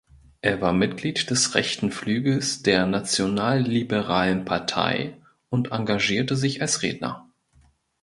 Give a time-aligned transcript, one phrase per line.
[0.41, 5.15] Er war Mitglied des rechten Flügels der Nationalliberalen Partei
[5.51, 7.29] und engagierte sich als Redner.